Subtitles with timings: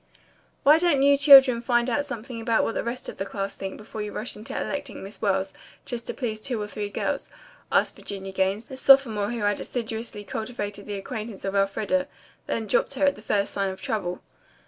[0.63, 3.77] "Why don't you children find out something about what the rest of the class think
[3.77, 5.53] before you rush into electing Miss Wells,
[5.85, 7.29] just to please two or three girls?"
[7.71, 12.07] asked Virginia Gaines, the sophomore who had assiduously cultivated the acquaintance of Elfreda
[12.47, 14.23] then dropped her at the first sign of trouble.